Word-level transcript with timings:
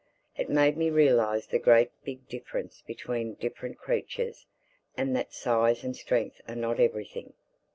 It 0.35 0.49
made 0.49 0.77
me 0.77 0.89
realize 0.89 1.45
the 1.45 1.59
great 1.59 1.91
big 2.03 2.27
difference 2.27 2.81
between 2.81 3.35
different 3.35 3.77
creatures; 3.77 4.47
and 4.97 5.15
that 5.15 5.31
size 5.31 5.83
and 5.83 5.95
strength 5.95 6.41
are 6.47 6.55
not 6.55 6.79
everything. 6.79 7.33